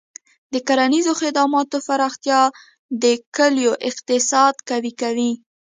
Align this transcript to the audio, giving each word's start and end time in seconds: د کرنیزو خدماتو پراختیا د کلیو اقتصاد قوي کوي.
د 0.53 0.55
کرنیزو 0.67 1.13
خدماتو 1.21 1.77
پراختیا 1.87 2.41
د 3.03 3.05
کلیو 3.35 3.73
اقتصاد 3.89 4.55
قوي 4.69 4.91
کوي. 5.01 5.31